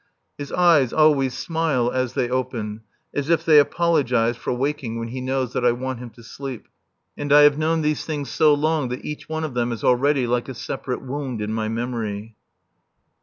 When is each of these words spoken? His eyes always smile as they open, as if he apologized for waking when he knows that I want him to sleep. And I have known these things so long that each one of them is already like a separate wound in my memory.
His 0.35 0.51
eyes 0.51 0.91
always 0.93 1.37
smile 1.37 1.91
as 1.91 2.13
they 2.13 2.27
open, 2.27 2.81
as 3.13 3.29
if 3.29 3.45
he 3.45 3.59
apologized 3.59 4.39
for 4.39 4.51
waking 4.51 4.97
when 4.97 5.09
he 5.09 5.21
knows 5.21 5.53
that 5.53 5.63
I 5.63 5.73
want 5.73 5.99
him 5.99 6.09
to 6.17 6.23
sleep. 6.23 6.67
And 7.15 7.31
I 7.31 7.41
have 7.41 7.59
known 7.59 7.83
these 7.83 8.03
things 8.03 8.31
so 8.31 8.51
long 8.55 8.87
that 8.89 9.05
each 9.05 9.29
one 9.29 9.43
of 9.43 9.53
them 9.53 9.71
is 9.71 9.83
already 9.83 10.25
like 10.25 10.49
a 10.49 10.55
separate 10.55 11.03
wound 11.03 11.39
in 11.39 11.53
my 11.53 11.67
memory. 11.67 12.35